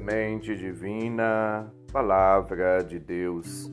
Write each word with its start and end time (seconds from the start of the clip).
Semente 0.00 0.56
Divina, 0.56 1.70
Palavra 1.92 2.82
de 2.82 2.98
Deus. 2.98 3.70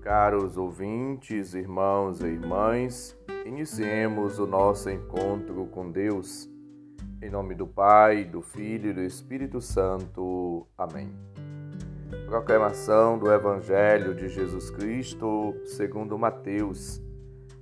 Caros 0.00 0.56
ouvintes, 0.56 1.54
irmãos 1.54 2.20
e 2.20 2.26
irmãs, 2.26 3.18
iniciemos 3.44 4.38
o 4.38 4.46
nosso 4.46 4.88
encontro 4.88 5.66
com 5.66 5.90
Deus. 5.90 6.48
Em 7.20 7.28
nome 7.28 7.56
do 7.56 7.66
Pai, 7.66 8.24
do 8.24 8.40
Filho 8.40 8.90
e 8.90 8.92
do 8.92 9.02
Espírito 9.02 9.60
Santo. 9.60 10.68
Amém. 10.78 11.12
Proclamação 12.26 13.18
do 13.18 13.28
Evangelho 13.32 14.14
de 14.14 14.28
Jesus 14.28 14.70
Cristo, 14.70 15.52
segundo 15.64 16.16
Mateus, 16.16 17.02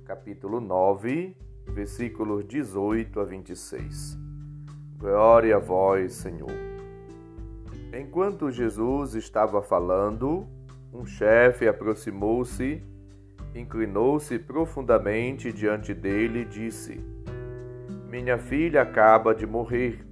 capítulo 0.05 0.61
9, 0.61 1.35
versículos 1.65 2.45
18 2.45 3.19
a 3.19 3.23
26. 3.23 4.15
Glória 4.99 5.55
a 5.55 5.59
vós, 5.59 6.13
Senhor. 6.13 6.68
Enquanto 7.91 8.51
Jesus 8.51 9.15
estava 9.15 9.63
falando, 9.63 10.47
um 10.93 11.05
chefe 11.05 11.67
aproximou-se, 11.67 12.83
inclinou-se 13.55 14.37
profundamente 14.37 15.51
diante 15.51 15.93
dele 15.93 16.41
e 16.41 16.45
disse: 16.45 17.03
Minha 18.07 18.37
filha 18.37 18.83
acaba 18.83 19.33
de 19.33 19.47
morrer, 19.47 20.05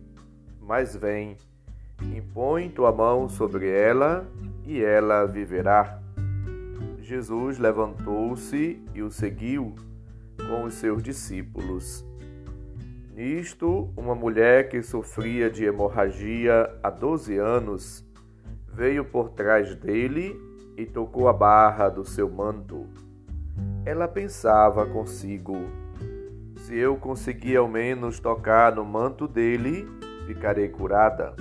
mas 0.60 0.96
vem, 0.96 1.38
impõe 2.02 2.70
tua 2.70 2.92
mão 2.92 3.30
sobre 3.30 3.70
ela 3.70 4.28
e 4.66 4.84
ela 4.84 5.26
viverá. 5.26 6.02
Jesus 7.00 7.60
levantou-se 7.60 8.84
e 8.94 9.02
o 9.04 9.12
seguiu 9.12 9.76
com 10.50 10.64
os 10.64 10.74
seus 10.74 11.04
discípulos. 11.04 12.07
Nisto, 13.18 13.92
uma 13.98 14.14
mulher 14.14 14.70
que 14.70 14.84
sofria 14.84 15.50
de 15.50 15.66
hemorragia 15.66 16.72
há 16.84 16.92
12 16.92 17.36
anos 17.36 18.06
veio 18.72 19.04
por 19.04 19.32
trás 19.32 19.74
dele 19.74 20.40
e 20.78 20.86
tocou 20.86 21.28
a 21.28 21.34
barra 21.34 21.90
do 21.90 22.06
seu 22.06 22.30
manto. 22.30 22.86
Ela 23.84 24.08
pensava 24.08 24.86
consigo: 24.86 25.56
se 26.58 26.78
eu 26.78 26.96
conseguir 26.96 27.56
ao 27.58 27.68
menos 27.68 28.20
tocar 28.20 28.76
no 28.76 28.86
manto 28.86 29.28
dele, 29.28 29.88
ficarei 30.28 30.70
curada. 30.70 31.34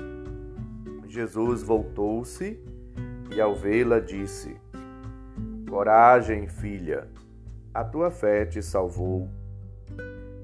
Jesus 1.06 1.62
voltou-se 1.62 2.58
e, 3.30 3.38
ao 3.38 3.54
vê-la, 3.54 4.00
disse: 4.00 4.56
Coragem, 5.68 6.48
filha, 6.48 7.06
a 7.74 7.84
tua 7.84 8.10
fé 8.10 8.46
te 8.46 8.62
salvou 8.62 9.28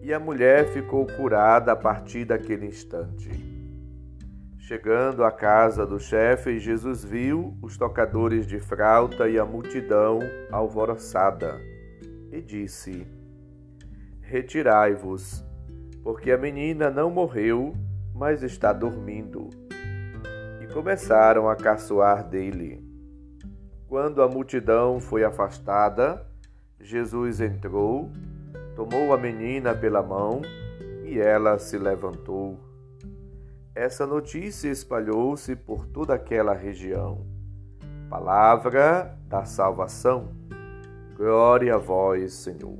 e 0.03 0.12
a 0.12 0.19
mulher 0.19 0.67
ficou 0.72 1.06
curada 1.06 1.72
a 1.72 1.77
partir 1.77 2.25
daquele 2.25 2.67
instante. 2.67 3.31
Chegando 4.58 5.22
à 5.22 5.31
casa 5.31 5.86
do 5.86 6.00
chefe, 6.00 6.58
Jesus 6.58 7.05
viu 7.05 7.56
os 7.62 7.77
tocadores 7.77 8.47
de 8.47 8.58
frauta 8.58 9.28
e 9.28 9.39
a 9.39 9.45
multidão 9.45 10.19
alvoroçada 10.50 11.61
e 12.33 12.41
disse: 12.41 13.06
Retirai-vos, 14.20 15.45
porque 16.03 16.33
a 16.33 16.39
menina 16.39 16.91
não 16.91 17.11
morreu, 17.11 17.75
mas 18.14 18.42
está 18.42 18.73
dormindo. 18.73 19.50
E 20.61 20.67
começaram 20.73 21.48
a 21.48 21.55
caçoar 21.55 22.28
dele. 22.28 22.83
Quando 23.86 24.23
a 24.23 24.28
multidão 24.28 24.98
foi 24.98 25.23
afastada, 25.23 26.27
Jesus 26.80 27.41
entrou 27.41 28.11
tomou 28.75 29.12
a 29.12 29.19
menina 29.19 29.75
pela 29.75 30.03
mão 30.03 30.42
e 31.05 31.19
ela 31.19 31.58
se 31.58 31.77
levantou. 31.79 32.58
Essa 33.74 34.07
notícia 34.07 34.69
espalhou-se 34.69 35.57
por 35.57 35.86
toda 35.86 36.14
aquela 36.14 36.52
região. 36.52 37.27
Palavra 38.08 39.19
da 39.27 39.45
salvação. 39.45 40.29
Glória 41.17 41.74
a 41.74 41.79
vós, 41.79 42.35
Senhor. 42.35 42.79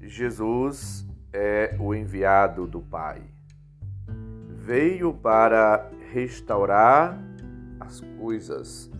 Jesus 0.00 1.06
é 1.32 1.76
o 1.78 1.94
enviado 1.94 2.66
do 2.66 2.80
Pai. 2.80 3.22
Veio 4.48 5.12
para 5.12 5.88
restaurar 6.12 7.18
as 7.78 8.00
coisas, 8.18 8.90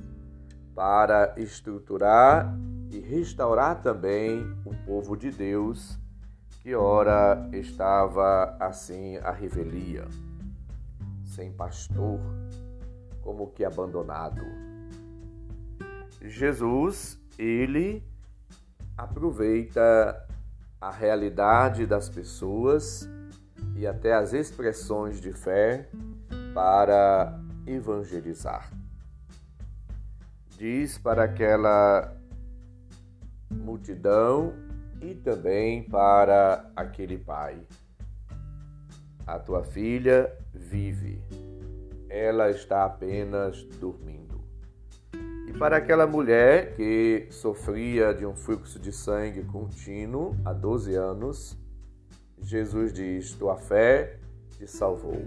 para 0.74 1.34
estruturar 1.36 2.56
e 2.90 2.98
restaurar 2.98 3.80
também 3.82 4.42
o 4.64 4.74
povo 4.84 5.16
de 5.16 5.30
Deus 5.30 5.98
que 6.62 6.74
ora 6.74 7.48
estava 7.52 8.56
assim 8.60 9.16
à 9.18 9.30
revelia, 9.30 10.06
sem 11.24 11.52
pastor, 11.52 12.20
como 13.22 13.50
que 13.52 13.64
abandonado. 13.64 14.42
Jesus, 16.20 17.18
ele 17.38 18.04
aproveita 18.96 20.26
a 20.80 20.90
realidade 20.90 21.86
das 21.86 22.08
pessoas 22.08 23.08
e 23.74 23.86
até 23.86 24.12
as 24.14 24.34
expressões 24.34 25.20
de 25.20 25.32
fé 25.32 25.88
para 26.52 27.40
evangelizar. 27.66 28.70
Diz 30.58 30.98
para 30.98 31.24
aquela 31.24 32.19
multidão 33.50 34.54
e 35.00 35.14
também 35.14 35.82
para 35.82 36.70
aquele 36.76 37.18
pai. 37.18 37.60
A 39.26 39.38
tua 39.38 39.62
filha 39.62 40.32
vive, 40.52 41.22
ela 42.08 42.50
está 42.50 42.84
apenas 42.84 43.64
dormindo. 43.78 44.40
E 45.48 45.52
para 45.58 45.76
aquela 45.76 46.06
mulher 46.06 46.74
que 46.74 47.26
sofria 47.30 48.14
de 48.14 48.24
um 48.24 48.34
fluxo 48.34 48.78
de 48.78 48.92
sangue 48.92 49.44
contínuo 49.44 50.36
há 50.44 50.52
12 50.52 50.94
anos, 50.94 51.58
Jesus 52.38 52.92
diz: 52.92 53.34
Tua 53.34 53.56
fé 53.56 54.18
te 54.50 54.66
salvou. 54.66 55.22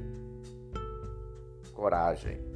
Coragem. 1.73 2.52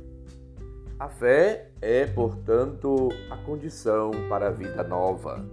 A 1.00 1.10
fé 1.10 1.70
é, 1.82 2.06
portanto, 2.08 3.10
a 3.30 3.38
condição 3.38 4.12
para 4.30 4.48
a 4.48 4.52
vida 4.52 4.84
nova 4.84 5.46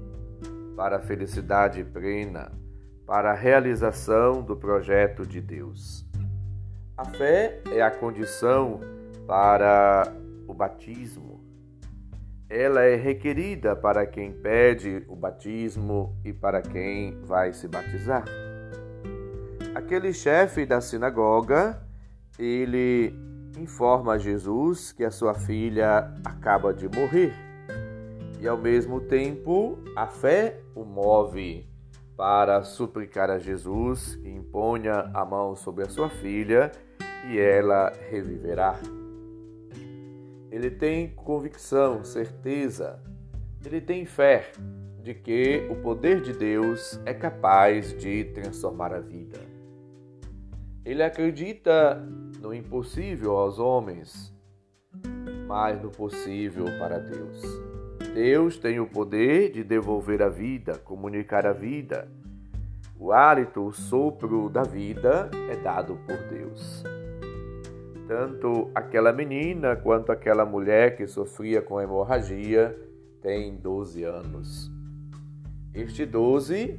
para 0.77 0.97
a 0.97 1.01
felicidade 1.01 1.85
plena, 1.85 2.53
para 3.07 3.31
a 3.31 3.35
realização 3.35 4.43
do 4.43 4.57
projeto 4.57 5.27
de 5.27 5.41
Deus. 5.41 6.05
A 6.97 7.05
fé 7.05 7.61
é 7.71 7.83
a 7.83 7.91
condição 7.91 8.81
para 9.27 10.13
o 10.47 10.55
batismo. 10.55 11.43
Ela 12.49 12.83
é 12.83 12.95
requerida 12.95 13.75
para 13.75 14.07
quem 14.07 14.33
pede 14.33 15.05
o 15.09 15.17
batismo 15.17 16.17
e 16.25 16.33
para 16.33 16.61
quem 16.61 17.21
vai 17.23 17.53
se 17.53 17.67
batizar. 17.67 18.25
Aquele 19.75 20.13
chefe 20.13 20.65
da 20.65 20.81
sinagoga, 20.81 21.83
ele 22.39 23.13
informa 23.61 24.15
a 24.15 24.19
Jesus 24.19 24.93
que 24.93 25.05
a 25.05 25.11
sua 25.11 25.35
filha 25.35 26.13
acaba 26.25 26.73
de 26.73 26.89
morrer 26.89 27.33
e 28.41 28.49
ao 28.49 28.59
mesmo 28.59 29.01
tempo 29.01 29.79
a 29.97 30.07
fé 30.07 30.61
o 30.75 30.85
move 30.85 31.67
para 32.17 32.63
suplicar 32.63 33.31
a 33.31 33.39
Jesus 33.39 34.17
que 34.17 34.29
imponha 34.29 35.11
a 35.15 35.25
mão 35.25 35.57
sobre 35.57 35.85
a 35.85 35.89
sua 35.89 36.09
filha 36.09 36.71
e 37.29 37.39
ela 37.39 37.93
reviverá. 38.11 38.79
Ele 40.51 40.71
tem 40.71 41.09
convicção, 41.09 42.05
certeza, 42.05 43.01
ele 43.65 43.81
tem 43.81 44.05
fé 44.05 44.53
de 45.03 45.15
que 45.15 45.67
o 45.71 45.77
poder 45.77 46.21
de 46.21 46.33
Deus 46.33 47.01
é 47.05 47.13
capaz 47.13 47.97
de 47.99 48.25
transformar 48.25 48.93
a 48.93 49.01
vida. 49.01 49.54
Ele 50.85 51.03
acredita 51.03 51.95
no 52.41 52.53
impossível 52.53 53.39
aos 53.39 53.59
homens, 53.59 54.35
mas 55.47 55.81
no 55.83 55.91
possível 55.91 56.67
para 56.79 56.99
Deus. 56.99 57.43
Deus 58.13 58.59
tem 58.59 58.79
o 58.79 58.87
poder 58.87 59.51
de 59.51 59.65
devolver 59.65 60.23
a 60.23 60.29
vida, 60.29 60.77
comunicar 60.79 61.47
a 61.47 61.53
vida. 61.53 62.07
O 62.99 63.13
hálito, 63.13 63.67
o 63.67 63.73
sopro 63.73 64.51
da 64.51 64.63
vida 64.63 65.31
é 65.51 65.57
dado 65.57 65.99
por 66.07 66.17
Deus. 66.29 66.85
Tanto 68.07 68.71
aquela 68.75 69.13
menina 69.13 69.75
quanto 69.77 70.13
aquela 70.13 70.45
mulher 70.45 70.97
que 70.97 71.07
sofria 71.07 71.63
com 71.63 71.81
hemorragia 71.81 72.79
têm 73.23 73.57
12 73.57 74.05
anos. 74.05 74.71
Este 75.73 76.05
12 76.05 76.79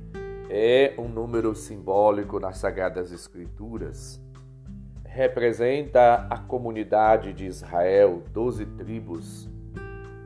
é 0.50 0.94
um 0.98 1.08
número 1.08 1.56
simbólico 1.56 2.40
nas 2.40 2.58
Sagradas 2.58 3.12
Escrituras. 3.12 4.22
Representa 5.04 6.28
a 6.30 6.38
comunidade 6.38 7.34
de 7.34 7.46
Israel, 7.46 8.24
12 8.32 8.66
tribos 8.66 9.50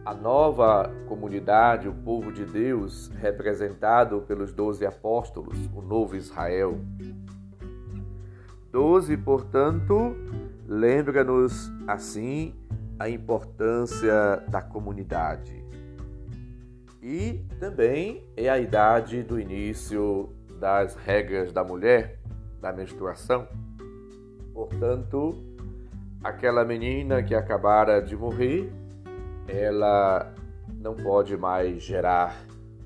a 0.10 0.14
nova 0.16 0.92
comunidade, 1.08 1.88
o 1.88 1.94
povo 1.94 2.32
de 2.32 2.44
Deus, 2.44 3.10
representado 3.20 4.22
pelos 4.22 4.52
doze 4.52 4.84
apóstolos, 4.84 5.56
o 5.72 5.84
novo 5.84 6.16
Israel. 6.16 6.80
Doze, 8.72 9.16
portanto, 9.16 10.16
lembra-nos, 10.68 11.72
assim, 11.88 12.56
a 12.98 13.08
importância 13.08 14.44
da 14.50 14.64
comunidade. 14.64 15.59
E 17.02 17.46
também 17.60 18.24
é 18.36 18.50
a 18.50 18.60
idade 18.60 19.24
do 19.24 19.40
início 19.40 20.30
das 20.60 20.96
regras 20.96 21.52
da 21.52 21.64
mulher, 21.64 22.20
da 22.60 22.74
menstruação. 22.74 23.48
Portanto, 24.54 25.42
aquela 26.22 26.66
menina 26.66 27.24
que 27.24 27.34
acabara 27.34 28.02
de 28.02 28.16
morrer, 28.16 28.70
ela 29.48 30.34
não 30.76 30.96
pode 30.96 31.38
mais 31.38 31.82
gerar 31.82 32.36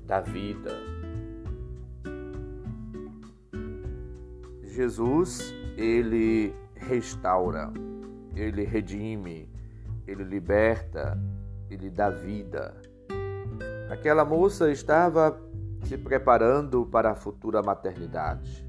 da 0.06 0.20
vida. 0.20 0.70
Jesus, 4.62 5.54
ele 5.76 6.54
restaura, 6.74 7.72
ele 8.34 8.64
redime, 8.64 9.48
ele 10.06 10.24
liberta, 10.24 11.18
ele 11.70 11.90
dá 11.90 12.10
vida. 12.10 12.74
Aquela 13.90 14.24
moça 14.24 14.70
estava 14.70 15.38
se 15.84 15.98
preparando 15.98 16.86
para 16.86 17.10
a 17.10 17.14
futura 17.14 17.62
maternidade, 17.62 18.66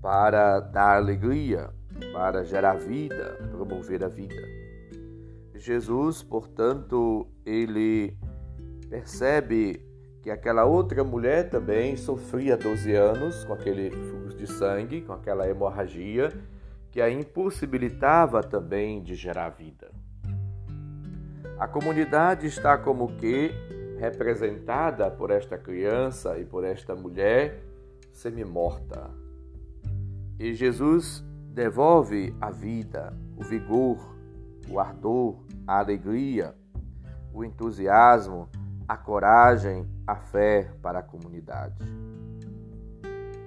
para 0.00 0.60
dar 0.60 0.96
alegria, 0.96 1.70
para 2.12 2.44
gerar 2.44 2.74
vida, 2.74 3.36
promover 3.50 4.04
a 4.04 4.08
vida. 4.08 4.42
Jesus, 5.54 6.22
portanto, 6.22 7.26
ele 7.44 8.16
percebe 8.88 9.84
que 10.22 10.30
aquela 10.30 10.64
outra 10.64 11.02
mulher 11.02 11.50
também 11.50 11.96
sofria 11.96 12.56
12 12.56 12.94
anos 12.94 13.44
com 13.44 13.52
aquele 13.52 13.90
fluxo 13.90 14.36
de 14.36 14.46
sangue, 14.46 15.00
com 15.02 15.12
aquela 15.12 15.48
hemorragia, 15.48 16.32
que 16.90 17.00
a 17.00 17.10
impossibilitava 17.10 18.42
também 18.42 19.02
de 19.02 19.14
gerar 19.14 19.50
vida. 19.50 19.90
A 21.58 21.66
comunidade 21.66 22.46
está 22.46 22.76
como 22.76 23.16
que 23.16 23.50
representada 24.02 25.08
por 25.12 25.30
esta 25.30 25.56
criança 25.56 26.36
e 26.36 26.44
por 26.44 26.64
esta 26.64 26.92
mulher 26.92 27.62
semi-morta. 28.12 29.08
E 30.40 30.52
Jesus 30.54 31.24
devolve 31.54 32.34
a 32.40 32.50
vida, 32.50 33.16
o 33.36 33.44
vigor, 33.44 33.96
o 34.68 34.80
ardor, 34.80 35.36
a 35.64 35.78
alegria, 35.78 36.52
o 37.32 37.44
entusiasmo, 37.44 38.48
a 38.88 38.96
coragem, 38.96 39.88
a 40.04 40.16
fé 40.16 40.68
para 40.82 40.98
a 40.98 41.02
comunidade. 41.04 41.78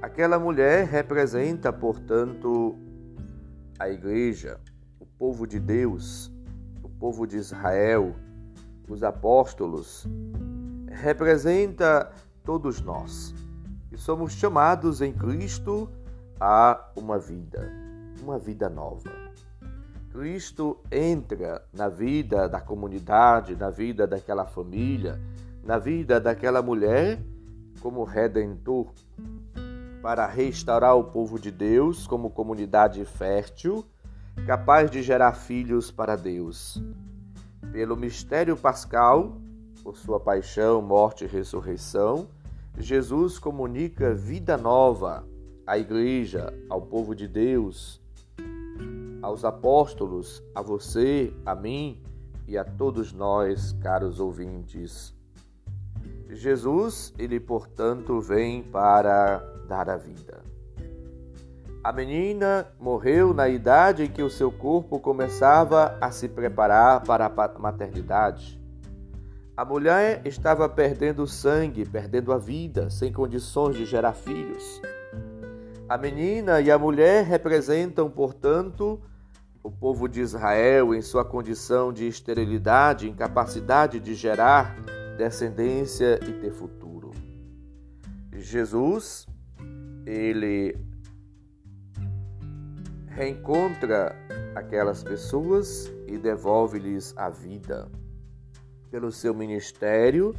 Aquela 0.01 0.39
mulher 0.39 0.85
representa, 0.87 1.73
portanto, 1.73 2.77
a 3.77 3.89
igreja, 3.89 4.61
o 5.01 5.05
povo 5.05 5.45
de 5.45 5.59
Deus, 5.59 6.31
o 6.81 6.87
povo 6.87 7.27
de 7.27 7.35
Israel, 7.35 8.15
os 8.87 9.03
apóstolos, 9.03 10.07
representa 10.87 12.11
todos 12.43 12.81
nós 12.81 13.33
e 13.91 13.97
somos 13.97 14.33
chamados 14.33 15.01
em 15.01 15.13
Cristo 15.13 15.89
a 16.39 16.89
uma 16.95 17.17
vida, 17.17 17.71
uma 18.21 18.37
vida 18.37 18.69
nova. 18.69 19.09
Cristo 20.11 20.77
entra 20.91 21.61
na 21.73 21.89
vida 21.89 22.47
da 22.47 22.61
comunidade, 22.61 23.55
na 23.55 23.69
vida 23.69 24.07
daquela 24.07 24.45
família, 24.45 25.19
na 25.63 25.77
vida 25.77 26.19
daquela 26.19 26.61
mulher 26.61 27.19
como 27.81 28.03
redentor 28.03 28.87
para 30.01 30.25
restaurar 30.27 30.95
o 30.95 31.05
povo 31.05 31.39
de 31.39 31.49
Deus 31.49 32.05
como 32.05 32.29
comunidade 32.29 33.03
fértil, 33.05 33.83
capaz 34.45 34.91
de 34.91 35.01
gerar 35.01 35.33
filhos 35.33 35.89
para 35.89 36.15
Deus. 36.15 36.81
Pelo 37.75 37.97
mistério 37.97 38.55
pascal, 38.55 39.35
por 39.83 39.97
sua 39.97 40.17
paixão, 40.17 40.81
morte 40.81 41.25
e 41.25 41.27
ressurreição, 41.27 42.29
Jesus 42.77 43.37
comunica 43.37 44.13
vida 44.13 44.55
nova 44.55 45.27
à 45.67 45.77
igreja, 45.77 46.53
ao 46.69 46.81
povo 46.81 47.13
de 47.13 47.27
Deus, 47.27 48.01
aos 49.21 49.43
apóstolos, 49.43 50.41
a 50.55 50.61
você, 50.61 51.33
a 51.45 51.53
mim 51.53 52.01
e 52.47 52.57
a 52.57 52.63
todos 52.63 53.11
nós, 53.11 53.73
caros 53.81 54.21
ouvintes. 54.21 55.13
Jesus, 56.29 57.13
ele 57.19 57.41
portanto 57.41 58.21
vem 58.21 58.63
para 58.63 59.39
dar 59.67 59.89
a 59.89 59.97
vida. 59.97 60.41
A 61.85 61.93
menina 61.93 62.65
morreu 62.79 63.31
na 63.31 63.47
idade 63.47 64.05
em 64.05 64.09
que 64.09 64.23
o 64.23 64.29
seu 64.29 64.51
corpo 64.51 64.99
começava 64.99 65.95
a 66.01 66.09
se 66.09 66.27
preparar 66.27 67.03
para 67.03 67.27
a 67.27 67.59
maternidade. 67.59 68.59
A 69.55 69.63
mulher 69.63 70.19
estava 70.25 70.67
perdendo 70.67 71.27
sangue, 71.27 71.85
perdendo 71.85 72.33
a 72.33 72.39
vida, 72.39 72.89
sem 72.89 73.13
condições 73.13 73.77
de 73.77 73.85
gerar 73.85 74.13
filhos. 74.13 74.81
A 75.87 75.95
menina 75.95 76.59
e 76.59 76.71
a 76.71 76.79
mulher 76.79 77.23
representam, 77.23 78.09
portanto, 78.09 78.99
o 79.61 79.69
povo 79.69 80.09
de 80.09 80.21
Israel 80.21 80.91
em 80.91 81.03
sua 81.03 81.23
condição 81.23 81.93
de 81.93 82.07
esterilidade, 82.07 83.07
incapacidade 83.07 83.99
de 83.99 84.15
gerar 84.15 84.75
descendência 85.19 86.19
e 86.27 86.33
ter 86.33 86.49
futuro. 86.49 87.11
Jesus, 88.33 89.27
ele 90.03 90.75
reencontra 93.15 94.13
aquelas 94.53 95.01
pessoas 95.01 95.89
e 96.05 96.17
devolve-lhes 96.17 97.13
a 97.15 97.29
vida. 97.29 97.87
Pelo 98.91 99.09
seu 99.09 99.33
ministério, 99.33 100.35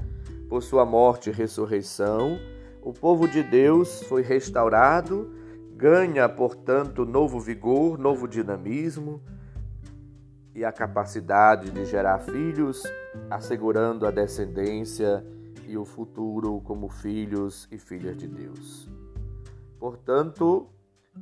por 0.47 0.63
sua 0.63 0.85
morte 0.85 1.31
e 1.31 1.33
ressurreição, 1.33 2.39
o 2.83 2.93
povo 2.93 3.27
de 3.27 3.43
Deus 3.43 4.03
foi 4.03 4.21
restaurado, 4.21 5.35
ganha, 5.75 6.29
portanto, 6.29 7.07
novo 7.07 7.41
vigor, 7.41 7.99
novo 7.99 8.29
dinamismo 8.29 9.23
e 10.55 10.63
a 10.63 10.71
capacidade 10.71 11.71
de 11.71 11.85
gerar 11.87 12.19
filhos, 12.19 12.83
assegurando 13.31 14.07
a 14.07 14.11
descendência 14.11 15.25
e 15.67 15.79
o 15.79 15.85
futuro 15.87 16.61
como 16.61 16.91
filhos 16.91 17.67
e 17.73 17.79
filhas 17.79 18.19
de 18.19 18.29
Deus. 18.29 18.89
Portanto, 19.79 20.69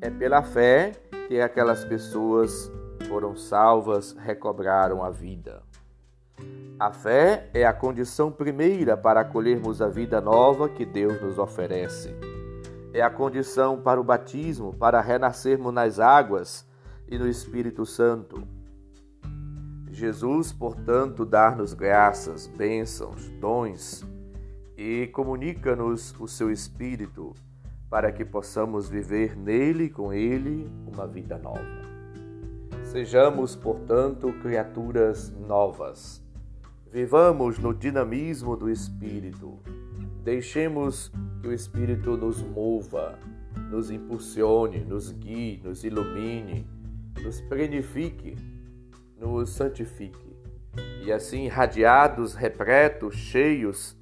é 0.01 0.11
pela 0.11 0.43
fé 0.43 0.93
que 1.29 1.41
aquelas 1.41 1.85
pessoas 1.85 2.71
foram 3.09 3.37
salvas, 3.37 4.13
recobraram 4.13 5.03
a 5.03 5.11
vida. 5.11 5.63
A 6.79 6.93
fé 6.93 7.49
é 7.55 7.65
a 7.65 7.73
condição 7.73 8.31
primeira 8.31 8.97
para 8.97 9.21
acolhermos 9.21 9.81
a 9.81 9.89
vida 9.89 10.21
nova 10.21 10.69
que 10.69 10.85
Deus 10.85 11.21
nos 11.23 11.39
oferece. 11.39 12.15
É 12.93 13.01
a 13.01 13.11
condição 13.11 13.81
para 13.81 14.01
o 14.01 14.05
batismo, 14.05 14.73
para 14.75 15.01
renascermos 15.01 15.73
nas 15.73 15.99
águas 15.99 16.67
e 17.09 17.19
no 17.19 17.29
Espírito 17.29 17.87
Santo. 17.87 18.43
Jesus, 19.91 20.53
portanto, 20.53 21.25
dá-nos 21.25 21.73
graças, 21.73 22.47
bênçãos, 22.49 23.29
dons 23.41 24.05
e 24.77 25.07
comunica-nos 25.09 26.15
o 26.19 26.27
seu 26.27 26.51
Espírito 26.51 27.33
para 27.95 28.11
que 28.11 28.25
possamos 28.25 28.89
viver 28.89 29.37
nele, 29.37 29.89
com 29.89 30.13
ele, 30.13 30.69
uma 30.85 31.07
vida 31.07 31.39
nova. 31.39 31.63
Sejamos, 32.83 33.55
portanto, 33.55 34.33
criaturas 34.43 35.31
novas. 35.47 36.21
Vivamos 36.91 37.57
no 37.57 37.73
dinamismo 37.73 38.57
do 38.57 38.69
Espírito. 38.69 39.61
Deixemos 40.25 41.13
que 41.41 41.47
o 41.47 41.53
Espírito 41.53 42.17
nos 42.17 42.43
mova, 42.43 43.17
nos 43.71 43.93
impulsione, 43.93 44.81
nos 44.81 45.13
guie, 45.13 45.61
nos 45.63 45.85
ilumine, 45.85 46.67
nos 47.23 47.41
plenifique, 47.43 48.35
nos 49.17 49.51
santifique. 49.51 50.37
E 51.05 51.13
assim, 51.13 51.47
radiados, 51.47 52.35
repletos, 52.35 53.15
cheios, 53.15 53.97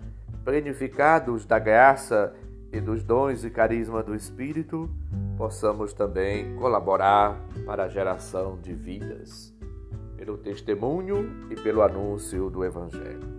plenificados 0.46 1.44
da 1.44 1.58
graça 1.58 2.34
e 2.72 2.80
dos 2.80 3.02
dons 3.04 3.44
e 3.44 3.50
carisma 3.50 4.02
do 4.02 4.14
Espírito, 4.14 4.88
possamos 5.36 5.92
também 5.92 6.56
colaborar 6.56 7.38
para 7.66 7.84
a 7.84 7.88
geração 7.88 8.58
de 8.60 8.72
vidas, 8.72 9.54
pelo 10.16 10.38
testemunho 10.38 11.46
e 11.50 11.54
pelo 11.54 11.82
anúncio 11.82 12.48
do 12.48 12.64
Evangelho. 12.64 13.30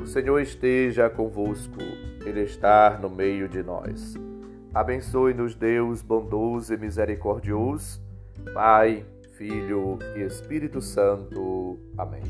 O 0.00 0.06
Senhor 0.06 0.40
esteja 0.40 1.10
convosco, 1.10 1.78
Ele 2.24 2.42
está 2.42 2.98
no 3.00 3.10
meio 3.10 3.48
de 3.48 3.62
nós. 3.62 4.14
Abençoe-nos, 4.72 5.54
Deus 5.54 6.02
bondoso 6.02 6.72
e 6.72 6.76
misericordioso, 6.78 8.02
Pai, 8.52 9.04
Filho 9.36 9.98
e 10.16 10.20
Espírito 10.20 10.80
Santo. 10.80 11.78
Amém. 11.96 12.22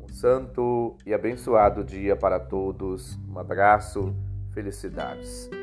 Um 0.00 0.08
santo 0.08 0.96
e 1.04 1.12
abençoado 1.12 1.84
dia 1.84 2.16
para 2.16 2.40
todos. 2.40 3.18
Um 3.28 3.38
abraço 3.38 4.14
Felicidades. 4.54 5.59